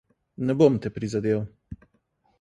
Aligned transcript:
Ne 0.47 0.55
bom 0.61 0.79
te 0.85 0.91
prizadel. 0.97 1.47